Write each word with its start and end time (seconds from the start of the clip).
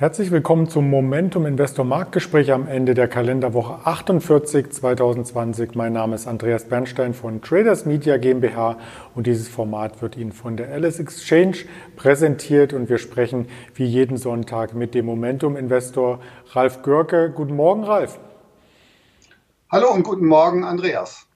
Herzlich 0.00 0.30
willkommen 0.30 0.66
zum 0.66 0.88
Momentum 0.88 1.44
Investor 1.44 1.84
Marktgespräch 1.84 2.52
am 2.52 2.66
Ende 2.66 2.94
der 2.94 3.06
Kalenderwoche 3.06 3.86
48 3.86 4.70
2020. 4.70 5.74
Mein 5.74 5.92
Name 5.92 6.14
ist 6.14 6.26
Andreas 6.26 6.64
Bernstein 6.64 7.12
von 7.12 7.42
Traders 7.42 7.84
Media 7.84 8.16
GmbH 8.16 8.78
und 9.14 9.26
dieses 9.26 9.48
Format 9.50 10.00
wird 10.00 10.16
Ihnen 10.16 10.32
von 10.32 10.56
der 10.56 10.72
Alice 10.72 11.00
Exchange 11.00 11.66
präsentiert 11.96 12.72
und 12.72 12.88
wir 12.88 12.96
sprechen 12.96 13.46
wie 13.74 13.84
jeden 13.84 14.16
Sonntag 14.16 14.72
mit 14.72 14.94
dem 14.94 15.04
Momentum 15.04 15.54
Investor 15.54 16.20
Ralf 16.52 16.80
Görke. 16.80 17.30
Guten 17.36 17.54
Morgen, 17.54 17.84
Ralf. 17.84 18.18
Hallo 19.70 19.92
und 19.92 20.04
guten 20.04 20.24
Morgen, 20.24 20.64
Andreas. 20.64 21.26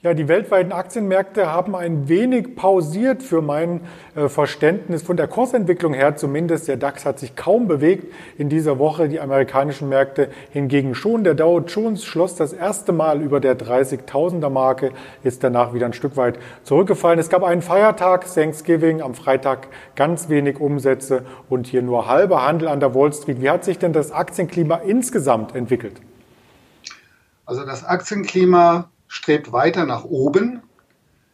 Ja, 0.00 0.14
die 0.14 0.28
weltweiten 0.28 0.70
Aktienmärkte 0.70 1.50
haben 1.50 1.74
ein 1.74 2.08
wenig 2.08 2.54
pausiert 2.54 3.20
für 3.20 3.42
mein 3.42 3.80
äh, 4.14 4.28
Verständnis 4.28 5.02
von 5.02 5.16
der 5.16 5.26
Kursentwicklung 5.26 5.92
her 5.92 6.14
zumindest. 6.14 6.68
Der 6.68 6.76
DAX 6.76 7.04
hat 7.04 7.18
sich 7.18 7.34
kaum 7.34 7.66
bewegt 7.66 8.14
in 8.36 8.48
dieser 8.48 8.78
Woche, 8.78 9.08
die 9.08 9.18
amerikanischen 9.18 9.88
Märkte 9.88 10.30
hingegen 10.52 10.94
schon. 10.94 11.24
Der 11.24 11.34
Dow 11.34 11.58
Jones 11.66 12.04
schloss 12.04 12.36
das 12.36 12.52
erste 12.52 12.92
Mal 12.92 13.20
über 13.20 13.40
der 13.40 13.58
30.000er 13.58 14.50
Marke, 14.50 14.92
ist 15.24 15.42
danach 15.42 15.74
wieder 15.74 15.86
ein 15.86 15.92
Stück 15.92 16.16
weit 16.16 16.38
zurückgefallen. 16.62 17.18
Es 17.18 17.28
gab 17.28 17.42
einen 17.42 17.60
Feiertag, 17.60 18.32
Thanksgiving, 18.32 19.02
am 19.02 19.14
Freitag 19.14 19.66
ganz 19.96 20.28
wenig 20.28 20.60
Umsätze 20.60 21.24
und 21.48 21.66
hier 21.66 21.82
nur 21.82 22.06
halber 22.06 22.46
Handel 22.46 22.68
an 22.68 22.78
der 22.78 22.94
Wall 22.94 23.12
Street. 23.12 23.42
Wie 23.42 23.50
hat 23.50 23.64
sich 23.64 23.80
denn 23.80 23.92
das 23.92 24.12
Aktienklima 24.12 24.76
insgesamt 24.76 25.56
entwickelt? 25.56 26.00
Also 27.46 27.64
das 27.64 27.84
Aktienklima 27.84 28.90
strebt 29.08 29.52
weiter 29.52 29.86
nach 29.86 30.04
oben. 30.04 30.62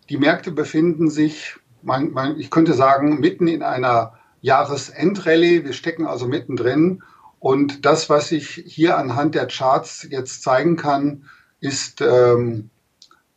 Die 0.09 0.17
Märkte 0.17 0.53
befinden 0.53 1.11
sich, 1.11 1.57
man, 1.83 2.13
man, 2.13 2.39
ich 2.39 2.51
könnte 2.51 2.73
sagen, 2.73 3.21
mitten 3.21 3.47
in 3.49 3.63
einer 3.63 4.15
Jahresendrallye. 4.41 5.65
Wir 5.65 5.73
stecken 5.73 6.07
also 6.07 6.27
mittendrin. 6.27 7.03
Und 7.41 7.85
das, 7.85 8.09
was 8.09 8.33
ich 8.33 8.63
hier 8.67 8.97
anhand 8.97 9.35
der 9.35 9.47
Charts 9.49 10.07
jetzt 10.09 10.43
zeigen 10.43 10.77
kann, 10.77 11.25
ist 11.61 12.01
ähm, 12.01 12.71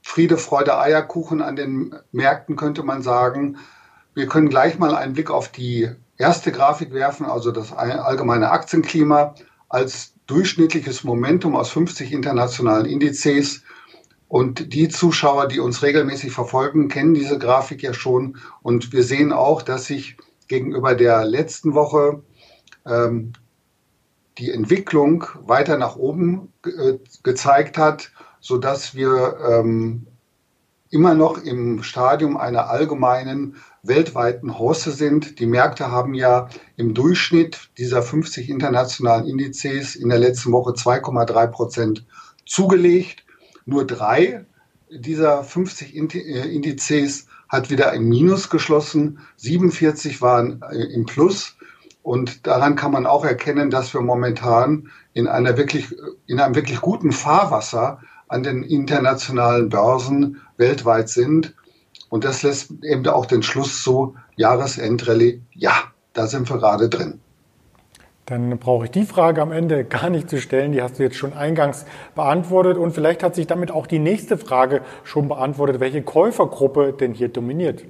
Friede, 0.01 0.37
Freude, 0.37 0.79
Eierkuchen 0.79 1.41
an 1.41 1.57
den 1.57 1.95
Märkten, 2.13 2.55
könnte 2.55 2.83
man 2.83 3.01
sagen. 3.01 3.57
Wir 4.13 4.27
können 4.27 4.49
gleich 4.49 4.79
mal 4.79 4.95
einen 4.95 5.13
Blick 5.13 5.29
auf 5.29 5.49
die 5.51 5.89
erste 6.17 6.51
Grafik 6.51 6.93
werfen, 6.93 7.25
also 7.25 7.51
das 7.51 7.73
allgemeine 7.73 8.51
Aktienklima 8.51 9.35
als 9.69 10.13
durchschnittliches 10.25 11.03
Momentum 11.03 11.55
aus 11.55 11.69
50 11.71 12.11
internationalen 12.11 12.85
Indizes 12.85 13.63
und 14.27 14.73
die 14.73 14.89
Zuschauer, 14.89 15.47
die 15.47 15.59
uns 15.59 15.83
regelmäßig 15.83 16.31
verfolgen, 16.31 16.89
kennen 16.89 17.13
diese 17.13 17.37
Grafik 17.37 17.81
ja 17.81 17.93
schon. 17.93 18.37
Und 18.61 18.91
wir 18.91 19.03
sehen 19.03 19.31
auch, 19.31 19.61
dass 19.61 19.85
sich 19.85 20.17
gegenüber 20.47 20.95
der 20.95 21.25
letzten 21.25 21.73
Woche 21.73 22.23
ähm, 22.85 23.33
die 24.37 24.51
Entwicklung 24.51 25.25
weiter 25.45 25.77
nach 25.77 25.95
oben 25.95 26.53
äh, 26.65 26.95
gezeigt 27.23 27.77
hat, 27.77 28.11
so 28.39 28.57
dass 28.57 28.95
wir 28.95 29.37
ähm, 29.49 30.07
immer 30.89 31.13
noch 31.13 31.37
im 31.37 31.83
Stadium 31.83 32.37
einer 32.37 32.69
allgemeinen 32.69 33.55
weltweiten 33.83 34.59
Hosse 34.59 34.91
sind. 34.91 35.39
Die 35.39 35.45
Märkte 35.45 35.91
haben 35.91 36.13
ja 36.13 36.49
im 36.75 36.93
Durchschnitt 36.93 37.69
dieser 37.77 38.01
50 38.01 38.49
internationalen 38.49 39.27
Indizes 39.27 39.95
in 39.95 40.09
der 40.09 40.19
letzten 40.19 40.51
Woche 40.51 40.71
2,3 40.71 41.47
Prozent 41.47 42.05
zugelegt. 42.45 43.23
Nur 43.67 43.85
drei 43.85 44.45
dieser 44.89 45.43
50 45.43 45.93
äh, 45.93 46.55
Indizes 46.55 47.27
hat 47.49 47.69
wieder 47.69 47.91
im 47.91 48.07
Minus 48.07 48.49
geschlossen, 48.49 49.19
47 49.35 50.21
waren 50.21 50.61
äh, 50.71 50.77
im 50.93 51.05
Plus. 51.05 51.57
Und 52.01 52.47
daran 52.47 52.77
kann 52.77 52.93
man 52.93 53.05
auch 53.05 53.25
erkennen, 53.25 53.69
dass 53.69 53.93
wir 53.93 53.99
momentan 53.99 54.89
in 55.13 55.27
einer 55.27 55.57
wirklich, 55.57 55.93
in 56.27 56.39
einem 56.39 56.55
wirklich 56.55 56.79
guten 56.79 57.11
Fahrwasser 57.11 57.99
an 58.29 58.43
den 58.43 58.63
internationalen 58.63 59.67
Börsen 59.67 60.39
weltweit 60.55 61.09
sind. 61.09 61.53
Und 62.07 62.23
das 62.23 62.43
lässt 62.43 62.71
eben 62.83 63.05
auch 63.07 63.25
den 63.25 63.43
Schluss 63.43 63.83
zu 63.83 64.15
Jahresendrallye. 64.37 65.41
Ja, 65.51 65.73
da 66.13 66.27
sind 66.27 66.49
wir 66.49 66.57
gerade 66.57 66.87
drin. 66.87 67.19
Dann 68.27 68.59
brauche 68.59 68.85
ich 68.85 68.91
die 68.91 69.05
Frage 69.05 69.41
am 69.41 69.53
Ende 69.53 69.85
gar 69.85 70.09
nicht 70.09 70.29
zu 70.29 70.39
stellen. 70.39 70.73
Die 70.73 70.81
hast 70.81 70.99
du 70.99 71.03
jetzt 71.03 71.15
schon 71.15 71.33
eingangs 71.33 71.85
beantwortet. 72.13 72.77
Und 72.77 72.91
vielleicht 72.91 73.23
hat 73.23 73.35
sich 73.35 73.47
damit 73.47 73.71
auch 73.71 73.87
die 73.87 73.99
nächste 73.99 74.37
Frage 74.37 74.81
schon 75.03 75.29
beantwortet, 75.29 75.79
welche 75.79 76.03
Käufergruppe 76.03 76.93
denn 76.93 77.13
hier 77.13 77.29
dominiert. 77.29 77.83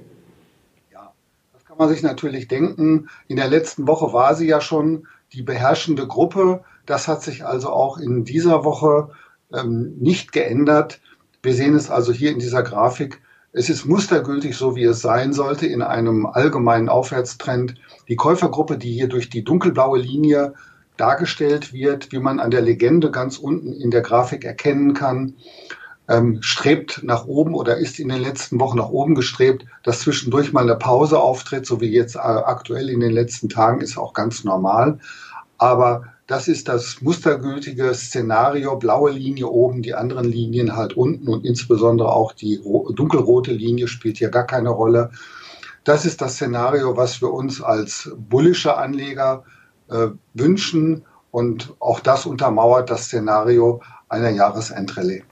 Ja, 0.92 1.12
das 1.52 1.64
kann 1.64 1.76
man 1.76 1.88
sich 1.88 2.02
natürlich 2.02 2.46
denken. 2.46 3.08
In 3.26 3.36
der 3.36 3.48
letzten 3.48 3.86
Woche 3.88 4.12
war 4.12 4.34
sie 4.34 4.46
ja 4.46 4.60
schon 4.60 5.08
die 5.32 5.42
beherrschende 5.42 6.06
Gruppe. 6.06 6.62
Das 6.86 7.08
hat 7.08 7.22
sich 7.22 7.44
also 7.44 7.70
auch 7.70 7.98
in 7.98 8.24
dieser 8.24 8.64
Woche 8.64 9.10
ähm, 9.52 9.96
nicht 9.98 10.30
geändert. 10.30 11.00
Wir 11.42 11.52
sehen 11.52 11.74
es 11.74 11.90
also 11.90 12.12
hier 12.12 12.30
in 12.30 12.38
dieser 12.38 12.62
Grafik. 12.62 13.20
Es 13.58 13.68
ist 13.68 13.86
mustergültig 13.86 14.56
so, 14.56 14.76
wie 14.76 14.84
es 14.84 15.00
sein 15.00 15.32
sollte, 15.32 15.66
in 15.66 15.82
einem 15.82 16.26
allgemeinen 16.26 16.88
Aufwärtstrend. 16.88 17.74
Die 18.06 18.14
Käufergruppe, 18.14 18.78
die 18.78 18.92
hier 18.92 19.08
durch 19.08 19.30
die 19.30 19.42
dunkelblaue 19.42 19.98
Linie 19.98 20.54
dargestellt 20.96 21.72
wird, 21.72 22.12
wie 22.12 22.20
man 22.20 22.38
an 22.38 22.52
der 22.52 22.60
Legende 22.60 23.10
ganz 23.10 23.36
unten 23.36 23.72
in 23.72 23.90
der 23.90 24.02
Grafik 24.02 24.44
erkennen 24.44 24.94
kann, 24.94 25.34
ähm, 26.08 26.38
strebt 26.40 27.00
nach 27.02 27.26
oben 27.26 27.52
oder 27.52 27.78
ist 27.78 27.98
in 27.98 28.10
den 28.10 28.22
letzten 28.22 28.60
Wochen 28.60 28.78
nach 28.78 28.90
oben 28.90 29.16
gestrebt, 29.16 29.64
dass 29.82 30.02
zwischendurch 30.02 30.52
mal 30.52 30.62
eine 30.62 30.76
Pause 30.76 31.18
auftritt, 31.18 31.66
so 31.66 31.80
wie 31.80 31.90
jetzt 31.90 32.14
äh, 32.14 32.20
aktuell 32.20 32.88
in 32.88 33.00
den 33.00 33.12
letzten 33.12 33.48
Tagen, 33.48 33.80
ist 33.80 33.98
auch 33.98 34.12
ganz 34.12 34.44
normal. 34.44 35.00
Aber 35.58 36.04
das 36.28 36.46
ist 36.46 36.68
das 36.68 37.00
mustergültige 37.00 37.92
Szenario, 37.94 38.76
blaue 38.76 39.10
Linie 39.10 39.48
oben, 39.48 39.82
die 39.82 39.94
anderen 39.94 40.26
Linien 40.26 40.76
halt 40.76 40.96
unten 40.96 41.26
und 41.28 41.44
insbesondere 41.44 42.12
auch 42.12 42.32
die 42.32 42.60
dunkelrote 42.94 43.52
Linie 43.52 43.88
spielt 43.88 44.18
hier 44.18 44.28
gar 44.28 44.46
keine 44.46 44.70
Rolle. 44.70 45.10
Das 45.84 46.04
ist 46.04 46.20
das 46.20 46.34
Szenario, 46.34 46.96
was 46.96 47.22
wir 47.22 47.32
uns 47.32 47.62
als 47.62 48.10
bullische 48.16 48.76
Anleger 48.76 49.44
äh, 49.90 50.08
wünschen 50.34 51.04
und 51.30 51.74
auch 51.80 52.00
das 52.00 52.26
untermauert 52.26 52.90
das 52.90 53.06
Szenario 53.06 53.80
einer 54.08 54.30
Jahresendrallye. 54.30 55.22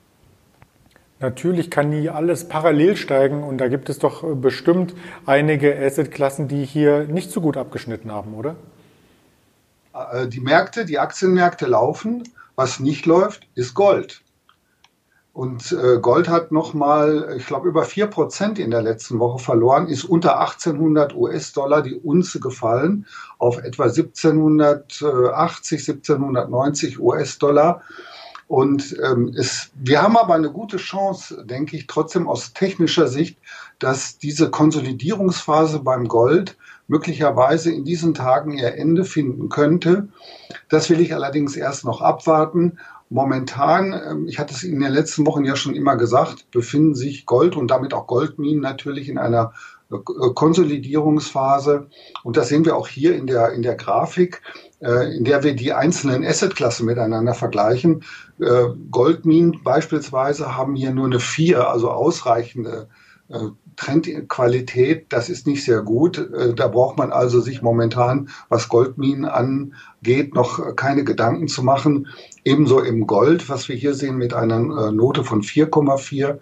Natürlich 1.21 1.71
kann 1.71 1.91
nie 1.91 2.09
alles 2.09 2.49
parallel 2.49 2.97
steigen 2.97 3.43
und 3.43 3.59
da 3.59 3.69
gibt 3.69 3.89
es 3.89 3.99
doch 3.99 4.23
bestimmt 4.37 4.95
einige 5.25 5.79
Assetklassen, 5.79 6.49
die 6.49 6.65
hier 6.65 7.05
nicht 7.05 7.31
so 7.31 7.41
gut 7.41 7.57
abgeschnitten 7.57 8.11
haben, 8.11 8.35
oder? 8.35 8.57
Äh, 10.13 10.29
die 10.29 10.41
Märkte, 10.41 10.85
die 10.85 10.99
Aktienmärkte 10.99 11.67
laufen. 11.67 12.25
Was 12.55 12.81
nicht 12.81 13.07
läuft, 13.07 13.47
ist 13.55 13.75
Gold. 13.75 14.23
Und 15.35 15.73
äh, 15.73 15.99
Gold 16.01 16.29
hat 16.31 16.51
nochmal, 16.51 17.35
ich 17.37 17.47
glaube, 17.47 17.69
über 17.69 17.83
4% 17.83 18.59
in 18.59 18.71
der 18.71 18.81
letzten 18.81 19.19
Woche 19.19 19.39
verloren, 19.39 19.89
ist 19.89 20.05
unter 20.05 20.41
1800 20.41 21.15
US-Dollar 21.15 21.83
die 21.83 21.97
Unze 21.97 22.41
gefallen 22.41 23.05
auf 23.39 23.59
etwa 23.59 23.85
1780, 23.85 25.81
1790 25.81 26.99
US-Dollar. 26.99 27.83
Und 28.49 28.97
ähm, 29.03 29.35
es, 29.37 29.71
wir 29.75 30.01
haben 30.03 30.17
aber 30.17 30.35
eine 30.35 30.51
gute 30.51 30.79
Chance, 30.79 31.45
denke 31.45 31.77
ich, 31.77 31.87
trotzdem 31.87 32.29
aus 32.29 32.55
technischer 32.55 33.09
Sicht, 33.09 33.39
dass 33.79 34.17
diese 34.17 34.49
Konsolidierungsphase 34.51 35.81
beim 35.81 36.09
Gold 36.09 36.57
möglicherweise 36.89 37.73
in 37.73 37.85
diesen 37.85 38.15
Tagen 38.15 38.57
ihr 38.57 38.75
Ende 38.75 39.05
finden 39.05 39.49
könnte. 39.49 40.09
Das 40.69 40.91
will 40.91 41.01
ich 41.01 41.15
allerdings 41.15 41.57
erst 41.57 41.85
noch 41.85 42.01
abwarten. 42.01 42.79
Momentan, 43.09 43.93
ähm, 43.93 44.27
ich 44.29 44.39
hatte 44.39 44.55
es 44.55 44.65
in 44.65 44.81
den 44.81 44.93
letzten 44.93 45.27
Wochen 45.27 45.45
ja 45.45 45.57
schon 45.57 45.75
immer 45.75 45.97
gesagt, 45.97 46.51
befinden 46.51 46.95
sich 46.95 47.25
Gold 47.25 47.57
und 47.57 47.71
damit 47.71 47.95
auch 47.95 48.07
Goldminen 48.07 48.61
natürlich 48.61 49.09
in 49.09 49.19
einer 49.19 49.53
äh, 49.93 49.97
Konsolidierungsphase. 50.35 51.89
Und 52.25 52.37
das 52.37 52.49
sehen 52.49 52.65
wir 52.65 52.77
auch 52.77 52.89
hier 52.89 53.15
in 53.15 53.29
der, 53.29 53.53
in 53.53 53.63
der 53.63 53.77
Grafik, 53.77 54.43
äh, 54.81 55.17
in 55.17 55.23
der 55.23 55.45
wir 55.45 55.55
die 55.55 55.73
einzelnen 55.73 56.25
Assetklassen 56.25 56.87
miteinander 56.87 57.35
vergleichen. 57.35 58.03
Äh, 58.41 58.65
Goldminen 58.91 59.63
beispielsweise 59.63 60.57
haben 60.57 60.75
hier 60.75 60.91
nur 60.91 61.07
eine 61.07 61.21
vier, 61.21 61.69
also 61.69 61.91
ausreichende 61.91 62.89
Trendqualität, 63.77 65.07
das 65.11 65.29
ist 65.29 65.47
nicht 65.47 65.65
sehr 65.65 65.83
gut. 65.83 66.19
Äh, 66.19 66.55
da 66.55 66.69
braucht 66.69 66.99
man 66.99 67.13
also 67.13 67.41
sich 67.41 67.63
momentan, 67.63 68.31
was 68.49 68.69
Goldminen 68.69 69.25
angeht, 69.25 70.35
noch 70.35 70.75
keine 70.77 71.05
Gedanken 71.05 71.49
zu 71.49 71.63
machen. 71.63 72.09
Ebenso 72.45 72.81
im 72.81 73.07
Gold, 73.07 73.49
was 73.49 73.69
wir 73.69 73.77
hier 73.77 73.95
sehen 73.95 74.17
mit 74.17 74.35
einer 74.35 74.89
äh, 74.89 74.93
Note 74.93 75.25
von 75.25 75.43
4,4. 75.43 76.39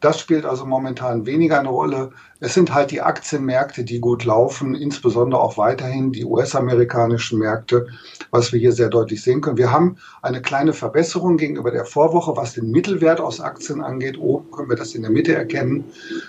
Das 0.00 0.20
spielt 0.20 0.44
also 0.44 0.66
momentan 0.66 1.24
weniger 1.24 1.58
eine 1.58 1.70
Rolle. 1.70 2.10
Es 2.38 2.52
sind 2.52 2.74
halt 2.74 2.90
die 2.90 3.00
Aktienmärkte, 3.00 3.82
die 3.82 3.98
gut 3.98 4.24
laufen, 4.24 4.74
insbesondere 4.74 5.40
auch 5.40 5.56
weiterhin 5.56 6.12
die 6.12 6.24
US-amerikanischen 6.24 7.38
Märkte, 7.38 7.86
was 8.30 8.52
wir 8.52 8.60
hier 8.60 8.72
sehr 8.72 8.90
deutlich 8.90 9.22
sehen 9.22 9.40
können. 9.40 9.56
Wir 9.56 9.72
haben 9.72 9.96
eine 10.20 10.42
kleine 10.42 10.74
Verbesserung 10.74 11.38
gegenüber 11.38 11.70
der 11.70 11.86
Vorwoche, 11.86 12.36
was 12.36 12.52
den 12.52 12.70
Mittelwert 12.70 13.20
aus 13.20 13.40
Aktien 13.40 13.80
angeht. 13.80 14.18
Oben 14.18 14.50
können 14.50 14.68
wir 14.68 14.76
das 14.76 14.94
in 14.94 15.00
der 15.00 15.10
Mitte 15.10 15.34
erkennen. 15.34 15.84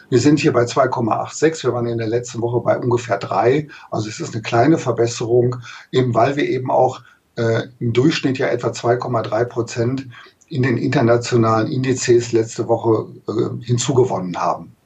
Wir 0.09 0.19
sind 0.19 0.39
hier 0.39 0.53
bei 0.53 0.63
2,86. 0.63 1.65
Wir 1.65 1.73
waren 1.73 1.87
in 1.87 1.97
der 1.97 2.07
letzten 2.07 2.41
Woche 2.41 2.61
bei 2.61 2.77
ungefähr 2.77 3.17
3. 3.17 3.67
Also 3.91 4.07
es 4.07 4.21
ist 4.21 4.33
eine 4.33 4.43
kleine 4.43 4.77
Verbesserung, 4.77 5.57
eben 5.91 6.13
weil 6.13 6.37
wir 6.37 6.47
eben 6.47 6.71
auch 6.71 7.01
äh, 7.35 7.63
im 7.79 7.91
Durchschnitt 7.91 8.37
ja 8.37 8.47
etwa 8.47 8.69
2,3 8.69 9.45
Prozent 9.45 10.07
in 10.49 10.63
den 10.63 10.77
internationalen 10.77 11.71
Indizes 11.71 12.31
letzte 12.31 12.67
Woche 12.67 13.07
äh, 13.27 13.65
hinzugewonnen 13.65 14.37
haben. 14.37 14.76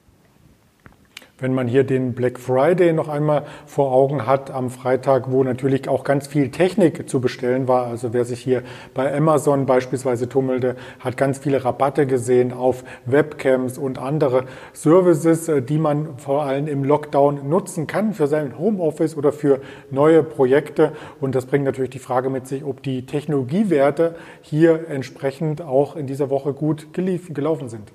Wenn 1.42 1.54
man 1.54 1.66
hier 1.66 1.82
den 1.82 2.12
Black 2.12 2.38
Friday 2.38 2.92
noch 2.92 3.08
einmal 3.08 3.42
vor 3.66 3.90
Augen 3.90 4.28
hat 4.28 4.52
am 4.52 4.70
Freitag, 4.70 5.32
wo 5.32 5.42
natürlich 5.42 5.88
auch 5.88 6.04
ganz 6.04 6.28
viel 6.28 6.52
Technik 6.52 7.10
zu 7.10 7.20
bestellen 7.20 7.66
war. 7.66 7.88
Also 7.88 8.12
wer 8.12 8.24
sich 8.24 8.38
hier 8.38 8.62
bei 8.94 9.12
Amazon 9.12 9.66
beispielsweise 9.66 10.28
tummelte, 10.28 10.76
hat 11.00 11.16
ganz 11.16 11.38
viele 11.38 11.64
Rabatte 11.64 12.06
gesehen 12.06 12.52
auf 12.52 12.84
Webcams 13.06 13.76
und 13.76 13.98
andere 13.98 14.44
Services, 14.72 15.48
äh, 15.48 15.62
die 15.62 15.78
man 15.78 16.16
vor 16.16 16.44
allem 16.44 16.68
im 16.68 16.84
Lockdown 16.84 17.48
nutzen 17.48 17.88
kann 17.88 18.12
für 18.12 18.28
sein 18.28 18.56
Homeoffice 18.56 19.16
oder 19.16 19.32
für 19.32 19.60
neue 19.90 20.22
Projekte. 20.22 20.92
Und 21.20 21.34
das 21.34 21.46
bringt 21.46 21.64
natürlich 21.64 21.90
die 21.90 21.98
Frage 21.98 22.30
mit 22.30 22.46
sich, 22.46 22.62
ob 22.62 22.84
die 22.84 23.04
Technologiewerte 23.04 24.14
hier 24.42 24.88
entsprechend 24.88 25.60
auch 25.60 25.96
in 25.96 26.06
dieser 26.06 26.30
Woche 26.30 26.52
gut 26.52 26.86
gelaufen 26.94 27.68
sind 27.68 27.90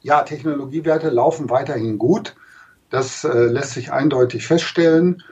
ja, 0.00 0.22
Technologiewerte 0.22 1.10
laufen 1.10 1.50
weiterhin 1.50 1.98
gut. 1.98 2.36
Das 2.90 3.24
äh, 3.24 3.46
lässt 3.46 3.72
sich 3.72 3.92
eindeutig 3.92 4.46
feststellen. 4.46 5.22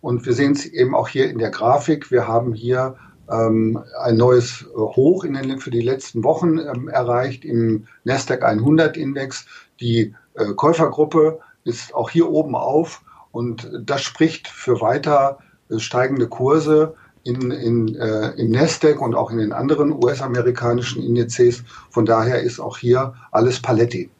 Und 0.00 0.26
wir 0.26 0.34
sehen 0.34 0.52
es 0.52 0.66
eben 0.66 0.94
auch 0.94 1.08
hier 1.08 1.30
in 1.30 1.38
der 1.38 1.50
Grafik. 1.50 2.10
Wir 2.10 2.28
haben 2.28 2.52
hier 2.52 2.96
ähm, 3.30 3.82
ein 4.00 4.16
neues 4.16 4.66
Hoch 4.74 5.24
in 5.24 5.34
den, 5.34 5.58
für 5.58 5.70
die 5.70 5.80
letzten 5.80 6.22
Wochen 6.24 6.58
ähm, 6.58 6.88
erreicht 6.88 7.44
im 7.44 7.86
Nasdaq 8.04 8.44
100 8.44 8.96
Index. 8.96 9.46
Die 9.80 10.14
äh, 10.34 10.52
Käufergruppe 10.54 11.40
ist 11.64 11.94
auch 11.94 12.10
hier 12.10 12.30
oben 12.30 12.54
auf 12.54 13.02
und 13.32 13.70
das 13.84 14.02
spricht 14.02 14.48
für 14.48 14.80
weiter 14.80 15.38
äh, 15.70 15.78
steigende 15.78 16.28
Kurse 16.28 16.94
in, 17.24 17.50
in, 17.50 17.96
äh, 17.96 18.30
im 18.36 18.52
Nasdaq 18.52 19.00
und 19.00 19.14
auch 19.14 19.30
in 19.30 19.38
den 19.38 19.52
anderen 19.52 19.92
US-amerikanischen 19.92 21.02
Indizes. 21.02 21.64
Von 21.90 22.06
daher 22.06 22.40
ist 22.42 22.60
auch 22.60 22.78
hier 22.78 23.14
alles 23.32 23.60
Paletti. 23.60 24.10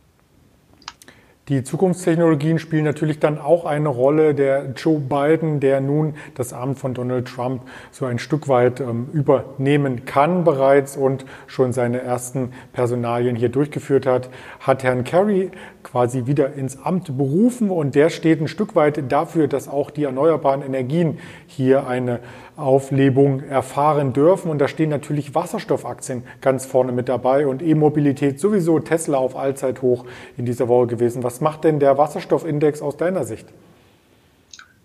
Die 1.49 1.63
Zukunftstechnologien 1.63 2.59
spielen 2.59 2.85
natürlich 2.85 3.21
dann 3.21 3.39
auch 3.39 3.67
eine 3.67 3.89
Rolle. 3.89 4.35
Der 4.35 4.73
Joe 4.75 4.99
Biden, 4.99 5.61
der 5.61 5.81
nun 5.81 6.15
das 6.35 6.53
Amt 6.53 6.81
von 6.81 6.93
Donald 6.93 7.29
Trump 7.29 7.63
so 7.93 8.05
ein 8.05 8.19
Stück 8.19 8.49
weit 8.49 8.81
ähm, 8.81 9.07
übernehmen 9.13 10.05
kann 10.05 10.43
bereits 10.43 10.97
und 10.97 11.25
schon 11.47 11.73
seine 11.73 12.01
ersten 12.01 12.51
Personalien 12.73 13.37
hier 13.37 13.49
durchgeführt 13.49 14.07
hat, 14.07 14.29
hat 14.59 14.83
Herrn 14.83 15.05
Kerry 15.05 15.53
quasi 15.85 16.27
wieder 16.27 16.55
ins 16.55 16.83
Amt 16.83 17.17
berufen 17.17 17.71
und 17.71 17.95
der 17.95 18.11
steht 18.11 18.41
ein 18.41 18.49
Stück 18.49 18.75
weit 18.75 19.13
dafür, 19.13 19.47
dass 19.47 19.69
auch 19.69 19.93
die 19.93 20.03
erneuerbaren 20.03 20.63
Energien 20.63 21.19
hier 21.47 21.87
eine 21.87 22.19
Auflebung 22.57 23.43
erfahren 23.43 24.13
dürfen. 24.13 24.51
Und 24.51 24.59
da 24.59 24.69
stehen 24.69 24.91
natürlich 24.91 25.35
Wasserstoffaktien 25.35 26.25
ganz 26.41 26.67
vorne 26.67 26.93
mit 26.93 27.09
dabei 27.09 27.47
und 27.47 27.63
E-Mobilität 27.63 28.41
sowieso 28.41 28.79
Tesla 28.79 29.19
auf 29.19 29.37
Allzeithoch 29.37 30.05
in 30.37 30.47
dieser 30.47 30.69
Woche 30.69 30.87
gewesen. 30.89 31.23
Was 31.23 31.41
macht 31.41 31.65
denn 31.65 31.79
der 31.79 31.99
Wasserstoffindex 31.99 32.83
aus 32.83 32.97
deiner 32.97 33.25
Sicht? 33.25 33.47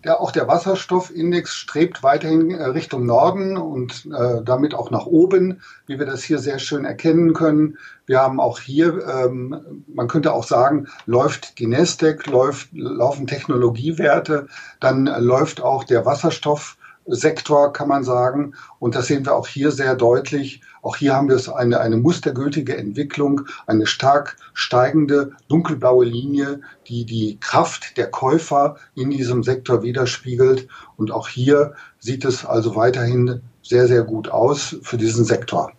Ja, 0.04 0.18
auch 0.18 0.32
der 0.32 0.48
Wasserstoffindex 0.48 1.54
strebt 1.54 2.02
weiterhin 2.02 2.50
äh, 2.50 2.64
Richtung 2.64 3.06
Norden 3.06 3.56
und 3.56 4.08
äh, 4.12 4.42
damit 4.44 4.74
auch 4.74 4.90
nach 4.90 5.06
oben, 5.06 5.60
wie 5.86 6.00
wir 6.00 6.06
das 6.06 6.24
hier 6.24 6.40
sehr 6.40 6.58
schön 6.58 6.84
erkennen 6.84 7.34
können. 7.34 7.78
Wir 8.06 8.20
haben 8.20 8.40
auch 8.40 8.58
hier, 8.58 9.06
ähm, 9.06 9.84
man 9.86 10.08
könnte 10.08 10.32
auch 10.32 10.42
sagen, 10.42 10.88
läuft 11.06 11.60
die 11.60 11.68
Nasdaq, 11.68 12.26
läuft, 12.26 12.70
laufen 12.72 13.28
Technologiewerte, 13.28 14.48
dann 14.80 15.06
äh, 15.06 15.20
läuft 15.20 15.62
auch 15.62 15.84
der 15.84 16.04
Wasserstoff 16.04 16.76
Sektor, 17.06 17.72
kann 17.72 17.88
man 17.88 18.04
sagen. 18.04 18.54
Und 18.78 18.94
das 18.94 19.06
sehen 19.06 19.24
wir 19.24 19.34
auch 19.34 19.46
hier 19.46 19.70
sehr 19.70 19.94
deutlich. 19.94 20.62
Auch 20.82 20.96
hier 20.96 21.14
haben 21.14 21.28
wir 21.28 21.36
es 21.36 21.48
eine, 21.48 21.80
eine 21.80 21.96
mustergültige 21.96 22.76
Entwicklung, 22.76 23.42
eine 23.66 23.86
stark 23.86 24.36
steigende 24.54 25.32
dunkelblaue 25.48 26.04
Linie, 26.04 26.60
die 26.86 27.04
die 27.04 27.38
Kraft 27.40 27.96
der 27.96 28.10
Käufer 28.10 28.76
in 28.94 29.10
diesem 29.10 29.42
Sektor 29.42 29.82
widerspiegelt. 29.82 30.68
Und 30.96 31.10
auch 31.10 31.28
hier 31.28 31.74
sieht 31.98 32.24
es 32.24 32.44
also 32.44 32.76
weiterhin 32.76 33.42
sehr, 33.62 33.86
sehr 33.86 34.02
gut 34.02 34.28
aus 34.28 34.76
für 34.82 34.96
diesen 34.96 35.24
Sektor. 35.24 35.72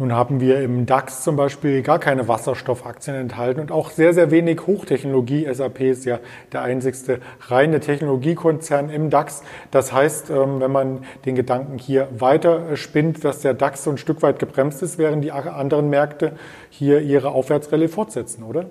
Nun 0.00 0.12
haben 0.12 0.38
wir 0.38 0.62
im 0.62 0.86
DAX 0.86 1.24
zum 1.24 1.34
Beispiel 1.34 1.82
gar 1.82 1.98
keine 1.98 2.28
Wasserstoffaktien 2.28 3.16
enthalten 3.16 3.60
und 3.60 3.72
auch 3.72 3.90
sehr, 3.90 4.14
sehr 4.14 4.30
wenig 4.30 4.64
Hochtechnologie. 4.64 5.52
SAP 5.52 5.80
ist 5.80 6.04
ja 6.04 6.20
der 6.52 6.62
einzigste 6.62 7.18
reine 7.48 7.80
Technologiekonzern 7.80 8.90
im 8.90 9.10
DAX. 9.10 9.42
Das 9.72 9.92
heißt, 9.92 10.30
ähm, 10.30 10.60
wenn 10.60 10.70
man 10.70 11.04
den 11.24 11.34
Gedanken 11.34 11.78
hier 11.78 12.08
weiter 12.16 12.76
spinnt, 12.76 13.24
dass 13.24 13.40
der 13.40 13.54
DAX 13.54 13.82
so 13.82 13.90
ein 13.90 13.98
Stück 13.98 14.22
weit 14.22 14.38
gebremst 14.38 14.84
ist, 14.84 14.98
während 14.98 15.24
die 15.24 15.32
anderen 15.32 15.90
Märkte 15.90 16.36
hier 16.70 17.00
ihre 17.00 17.32
Aufwärtsrallye 17.32 17.88
fortsetzen, 17.88 18.44
oder? 18.44 18.66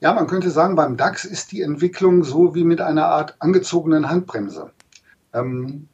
Ja, 0.00 0.14
man 0.14 0.28
könnte 0.28 0.48
sagen, 0.48 0.76
beim 0.76 0.96
DAX 0.96 1.26
ist 1.26 1.52
die 1.52 1.60
Entwicklung 1.60 2.24
so 2.24 2.54
wie 2.54 2.64
mit 2.64 2.80
einer 2.80 3.08
Art 3.08 3.36
angezogenen 3.38 4.08
Handbremse. 4.08 4.70
Ähm, 5.34 5.88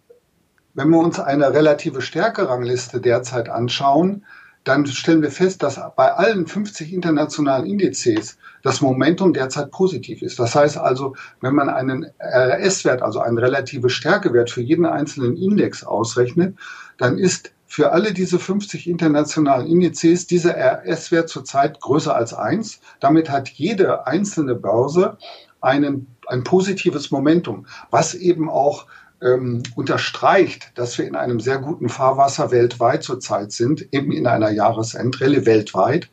wenn 0.74 0.90
wir 0.90 0.98
uns 0.98 1.18
eine 1.20 1.52
relative 1.52 2.02
Stärkerangliste 2.02 3.00
derzeit 3.00 3.48
anschauen, 3.48 4.24
dann 4.64 4.86
stellen 4.86 5.22
wir 5.22 5.30
fest, 5.30 5.62
dass 5.62 5.78
bei 5.94 6.12
allen 6.12 6.46
50 6.46 6.92
internationalen 6.92 7.66
Indizes 7.66 8.38
das 8.62 8.80
Momentum 8.80 9.34
derzeit 9.34 9.70
positiv 9.70 10.22
ist. 10.22 10.38
Das 10.38 10.54
heißt 10.54 10.78
also, 10.78 11.14
wenn 11.42 11.54
man 11.54 11.68
einen 11.68 12.06
RS-Wert, 12.18 13.02
also 13.02 13.20
einen 13.20 13.38
relative 13.38 13.90
Stärkewert 13.90 14.50
für 14.50 14.62
jeden 14.62 14.86
einzelnen 14.86 15.36
Index 15.36 15.84
ausrechnet, 15.84 16.56
dann 16.96 17.18
ist 17.18 17.52
für 17.66 17.92
alle 17.92 18.12
diese 18.12 18.38
50 18.38 18.88
internationalen 18.88 19.66
Indizes 19.66 20.26
dieser 20.26 20.56
RS-Wert 20.56 21.28
zurzeit 21.28 21.80
größer 21.80 22.14
als 22.14 22.32
eins. 22.32 22.80
Damit 23.00 23.28
hat 23.30 23.48
jede 23.50 24.06
einzelne 24.06 24.54
Börse 24.54 25.18
einen, 25.60 26.06
ein 26.26 26.42
positives 26.42 27.10
Momentum, 27.10 27.66
was 27.90 28.14
eben 28.14 28.48
auch 28.48 28.86
ähm, 29.24 29.62
unterstreicht, 29.74 30.70
dass 30.74 30.98
wir 30.98 31.06
in 31.06 31.16
einem 31.16 31.40
sehr 31.40 31.58
guten 31.58 31.88
Fahrwasser 31.88 32.50
weltweit 32.50 33.02
zurzeit 33.02 33.52
sind, 33.52 33.92
eben 33.92 34.12
in 34.12 34.26
einer 34.26 34.50
Jahresendrallye 34.50 35.46
weltweit. 35.46 36.10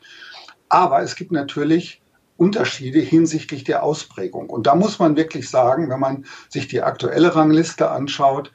Aber 0.70 1.02
es 1.02 1.16
gibt 1.16 1.34
natürlich 1.34 2.02
Unterschiede 2.38 3.00
hinsichtlich 3.00 3.66
der 3.66 3.84
Ausprägung. 3.84 4.50
Und 4.50 4.66
da 4.66 4.74
muss 4.74 4.98
man 4.98 5.18
wirklich 5.18 5.50
sagen, 5.50 5.90
wenn 5.90 6.00
man 6.00 6.26
sich 6.50 6.68
die 6.68 6.82
aktuelle 6.82 7.36
Rangliste 7.36 7.92
anschaut, 7.92 8.52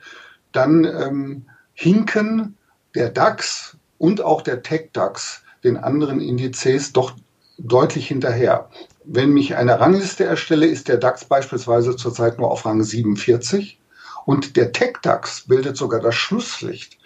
dann 0.52 0.84
ähm, 0.84 1.46
hinken 1.74 2.56
der 2.94 3.10
DAX 3.10 3.76
und 3.98 4.22
auch 4.22 4.40
der 4.40 4.62
Tech-DAX 4.62 5.42
den 5.62 5.76
anderen 5.76 6.20
Indizes 6.20 6.92
doch 6.92 7.12
deutlich 7.58 8.08
hinterher. 8.08 8.70
Wenn 9.04 9.30
mich 9.30 9.54
eine 9.54 9.78
Rangliste 9.78 10.24
erstelle, 10.24 10.66
ist 10.66 10.88
der 10.88 10.96
DAX 10.96 11.26
beispielsweise 11.26 11.94
zurzeit 11.94 12.38
nur 12.38 12.50
auf 12.50 12.64
Rang 12.64 12.82
47 12.82 13.78
und 14.26 14.56
der 14.56 14.72
Tech-DAX 14.72 15.46
bildet 15.46 15.78
sogar 15.78 16.00
das 16.00 16.14
Schlusslicht. 16.14 16.98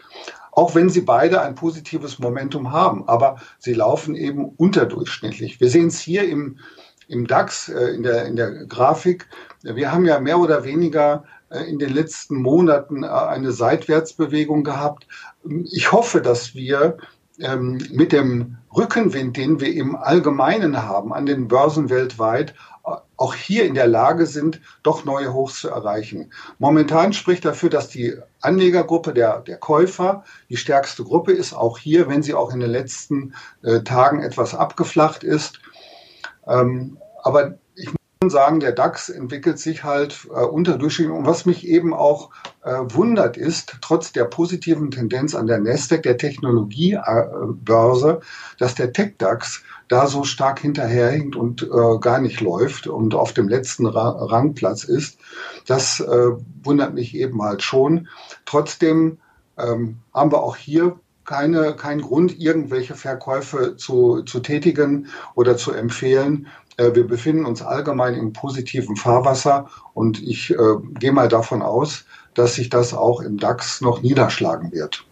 Auch 0.52 0.74
wenn 0.74 0.88
sie 0.88 1.02
beide 1.02 1.42
ein 1.42 1.54
positives 1.54 2.18
Momentum 2.18 2.72
haben, 2.72 3.06
aber 3.08 3.36
sie 3.58 3.74
laufen 3.74 4.16
eben 4.16 4.46
unterdurchschnittlich. 4.56 5.60
Wir 5.60 5.70
sehen 5.70 5.86
es 5.88 6.00
hier 6.00 6.28
im, 6.28 6.58
im 7.06 7.26
DAX, 7.26 7.68
äh, 7.68 7.90
in, 7.90 8.02
der, 8.02 8.24
in 8.24 8.34
der 8.34 8.66
Grafik. 8.66 9.28
Wir 9.62 9.92
haben 9.92 10.06
ja 10.06 10.18
mehr 10.18 10.40
oder 10.40 10.64
weniger 10.64 11.24
äh, 11.50 11.62
in 11.64 11.78
den 11.78 11.92
letzten 11.92 12.36
Monaten 12.36 13.04
äh, 13.04 13.08
eine 13.08 13.52
Seitwärtsbewegung 13.52 14.64
gehabt. 14.64 15.06
Ich 15.70 15.92
hoffe, 15.92 16.20
dass 16.20 16.54
wir 16.54 16.96
ähm, 17.38 17.78
mit 17.92 18.12
dem 18.12 18.56
Rückenwind, 18.74 19.36
den 19.36 19.60
wir 19.60 19.72
im 19.74 19.94
Allgemeinen 19.94 20.82
haben 20.82 21.12
an 21.12 21.26
den 21.26 21.48
Börsen 21.48 21.90
weltweit, 21.90 22.54
auch 22.82 23.34
hier 23.34 23.64
in 23.64 23.74
der 23.74 23.86
Lage 23.86 24.26
sind, 24.26 24.60
doch 24.82 25.04
neue 25.04 25.32
Hochs 25.32 25.60
zu 25.60 25.68
erreichen. 25.68 26.32
Momentan 26.58 27.12
spricht 27.12 27.44
dafür, 27.44 27.68
dass 27.68 27.88
die 27.88 28.16
Anlegergruppe 28.40 29.12
der, 29.12 29.40
der 29.40 29.58
Käufer 29.58 30.24
die 30.48 30.56
stärkste 30.56 31.04
Gruppe 31.04 31.32
ist, 31.32 31.52
auch 31.52 31.78
hier, 31.78 32.08
wenn 32.08 32.22
sie 32.22 32.34
auch 32.34 32.52
in 32.52 32.60
den 32.60 32.70
letzten 32.70 33.34
äh, 33.62 33.80
Tagen 33.80 34.22
etwas 34.22 34.54
abgeflacht 34.54 35.22
ist. 35.22 35.60
Ähm, 36.46 36.98
aber 37.22 37.58
sagen, 38.28 38.60
der 38.60 38.72
DAX 38.72 39.08
entwickelt 39.08 39.58
sich 39.58 39.82
halt 39.82 40.28
äh, 40.28 40.44
unterdurchschnittlich. 40.44 41.16
Und 41.16 41.26
was 41.26 41.46
mich 41.46 41.66
eben 41.66 41.94
auch 41.94 42.28
äh, 42.62 42.80
wundert, 42.88 43.38
ist, 43.38 43.78
trotz 43.80 44.12
der 44.12 44.26
positiven 44.26 44.90
Tendenz 44.90 45.34
an 45.34 45.46
der 45.46 45.58
Nasdaq, 45.58 46.02
der 46.02 46.18
Technologiebörse, 46.18 48.20
dass 48.58 48.74
der 48.74 48.92
Tech-DAX 48.92 49.62
da 49.88 50.06
so 50.06 50.24
stark 50.24 50.60
hinterherhinkt 50.60 51.34
und 51.34 51.62
äh, 51.62 51.98
gar 51.98 52.20
nicht 52.20 52.42
läuft 52.42 52.86
und 52.86 53.14
auf 53.14 53.32
dem 53.32 53.48
letzten 53.48 53.86
Ra 53.86 54.10
Rangplatz 54.10 54.84
ist. 54.84 55.18
Das 55.66 56.00
äh, 56.00 56.30
wundert 56.62 56.92
mich 56.92 57.14
eben 57.14 57.40
halt 57.40 57.62
schon. 57.62 58.06
Trotzdem 58.44 59.16
ähm, 59.56 59.96
haben 60.12 60.30
wir 60.30 60.42
auch 60.42 60.56
hier 60.56 61.00
keine, 61.24 61.74
keinen 61.74 62.02
Grund, 62.02 62.38
irgendwelche 62.38 62.96
Verkäufe 62.96 63.76
zu, 63.76 64.24
zu 64.24 64.40
tätigen 64.40 65.06
oder 65.34 65.56
zu 65.56 65.72
empfehlen. 65.72 66.48
Äh, 66.80 66.94
wir 66.94 67.06
befinden 67.06 67.44
uns 67.44 67.60
allgemein 67.62 68.14
im 68.14 68.32
positiven 68.32 68.96
Fahrwasser 68.96 69.68
und 69.92 70.22
ich 70.22 70.50
äh, 70.50 70.56
gehe 70.98 71.12
mal 71.12 71.28
davon 71.28 71.62
aus, 71.62 72.06
dass 72.34 72.54
sich 72.54 72.70
das 72.70 72.94
auch 72.94 73.20
im 73.20 73.36
DAX 73.36 73.82
noch 73.82 74.00
niederschlagen 74.02 74.72
wird. 74.72 75.04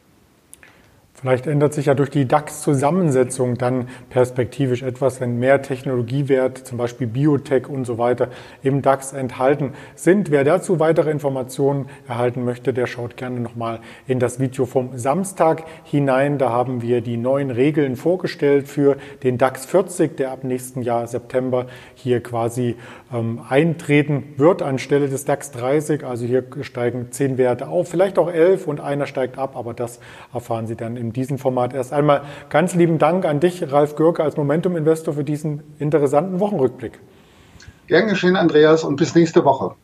Vielleicht 1.20 1.48
ändert 1.48 1.74
sich 1.74 1.86
ja 1.86 1.94
durch 1.94 2.10
die 2.10 2.28
DAX-Zusammensetzung 2.28 3.58
dann 3.58 3.88
perspektivisch 4.08 4.84
etwas, 4.84 5.20
wenn 5.20 5.40
mehr 5.40 5.62
Technologiewert, 5.62 6.58
zum 6.58 6.78
Beispiel 6.78 7.08
Biotech 7.08 7.68
und 7.68 7.86
so 7.86 7.98
weiter, 7.98 8.28
im 8.62 8.82
DAX 8.82 9.12
enthalten 9.14 9.72
sind. 9.96 10.30
Wer 10.30 10.44
dazu 10.44 10.78
weitere 10.78 11.10
Informationen 11.10 11.86
erhalten 12.06 12.44
möchte, 12.44 12.72
der 12.72 12.86
schaut 12.86 13.16
gerne 13.16 13.40
nochmal 13.40 13.80
in 14.06 14.20
das 14.20 14.38
Video 14.38 14.64
vom 14.64 14.96
Samstag 14.96 15.64
hinein. 15.82 16.38
Da 16.38 16.50
haben 16.50 16.82
wir 16.82 17.00
die 17.00 17.16
neuen 17.16 17.50
Regeln 17.50 17.96
vorgestellt 17.96 18.68
für 18.68 18.96
den 19.24 19.38
DAX 19.38 19.66
40, 19.66 20.16
der 20.16 20.30
ab 20.30 20.44
nächsten 20.44 20.82
Jahr 20.82 21.08
September 21.08 21.66
hier 21.96 22.22
quasi 22.22 22.76
ähm, 23.12 23.40
eintreten 23.48 24.34
wird 24.36 24.62
anstelle 24.62 25.08
des 25.08 25.24
DAX 25.24 25.50
30. 25.50 26.04
Also 26.04 26.26
hier 26.26 26.44
steigen 26.60 27.10
zehn 27.10 27.38
Werte 27.38 27.66
auf, 27.66 27.88
vielleicht 27.88 28.20
auch 28.20 28.30
elf 28.30 28.68
und 28.68 28.78
einer 28.78 29.06
steigt 29.06 29.36
ab, 29.36 29.56
aber 29.56 29.74
das 29.74 29.98
erfahren 30.32 30.68
Sie 30.68 30.76
dann 30.76 30.96
im 30.96 31.07
in 31.08 31.12
diesem 31.14 31.38
Format. 31.38 31.74
Erst 31.74 31.92
einmal 31.92 32.22
ganz 32.50 32.74
lieben 32.74 32.98
Dank 32.98 33.24
an 33.24 33.40
dich, 33.40 33.72
Ralf 33.72 33.96
Görke, 33.96 34.22
als 34.22 34.36
Momentum-Investor 34.36 35.14
für 35.14 35.24
diesen 35.24 35.62
interessanten 35.78 36.38
Wochenrückblick. 36.38 37.00
Gern 37.86 38.08
geschehen, 38.08 38.36
Andreas, 38.36 38.84
und 38.84 38.96
bis 38.96 39.14
nächste 39.14 39.44
Woche. 39.44 39.74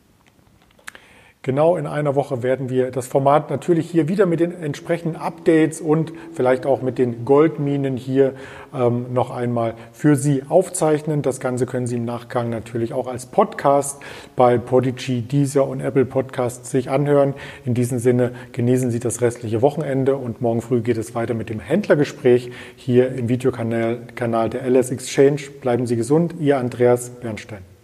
Genau 1.45 1.75
in 1.75 1.85
einer 1.85 2.15
Woche 2.15 2.41
werden 2.41 2.71
wir 2.71 2.89
das 2.89 3.05
Format 3.05 3.51
natürlich 3.51 3.87
hier 3.91 4.07
wieder 4.07 4.25
mit 4.25 4.39
den 4.39 4.51
entsprechenden 4.51 5.15
Updates 5.15 5.79
und 5.79 6.11
vielleicht 6.33 6.65
auch 6.65 6.81
mit 6.81 6.97
den 6.97 7.23
Goldminen 7.23 7.97
hier 7.97 8.33
ähm, 8.73 9.13
noch 9.13 9.29
einmal 9.29 9.75
für 9.93 10.15
Sie 10.15 10.41
aufzeichnen. 10.49 11.21
Das 11.21 11.39
Ganze 11.39 11.67
können 11.67 11.85
Sie 11.85 11.97
im 11.97 12.05
Nachgang 12.05 12.49
natürlich 12.49 12.93
auch 12.93 13.05
als 13.05 13.27
Podcast 13.27 14.01
bei 14.35 14.57
Podigy, 14.57 15.21
Deezer 15.21 15.67
und 15.67 15.81
Apple 15.81 16.05
Podcasts 16.05 16.71
sich 16.71 16.89
anhören. 16.89 17.35
In 17.63 17.75
diesem 17.75 17.99
Sinne 17.99 18.31
genießen 18.51 18.89
Sie 18.89 18.99
das 18.99 19.21
restliche 19.21 19.61
Wochenende 19.61 20.15
und 20.15 20.41
morgen 20.41 20.61
früh 20.61 20.81
geht 20.81 20.97
es 20.97 21.13
weiter 21.13 21.35
mit 21.35 21.51
dem 21.51 21.59
Händlergespräch 21.59 22.49
hier 22.75 23.09
im 23.13 23.29
Videokanal 23.29 23.99
Kanal 24.15 24.49
der 24.49 24.67
LS 24.67 24.89
Exchange. 24.89 25.41
Bleiben 25.61 25.85
Sie 25.85 25.95
gesund. 25.95 26.33
Ihr 26.39 26.57
Andreas 26.57 27.11
Bernstein. 27.11 27.74